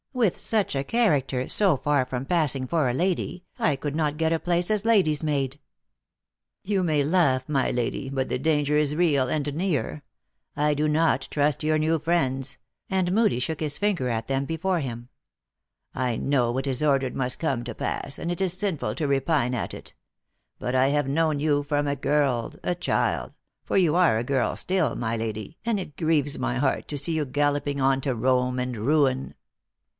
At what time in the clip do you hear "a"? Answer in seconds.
0.75-0.83, 2.89-2.93, 4.33-4.39, 21.87-21.95, 22.63-22.75, 24.17-24.23